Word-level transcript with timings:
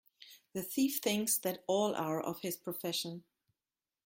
The 0.53 0.63
thief 0.63 0.97
thinks 0.97 1.37
that 1.37 1.63
all 1.67 1.93
are 1.93 2.19
of 2.19 2.39
his 2.39 2.57
profession. 2.57 3.23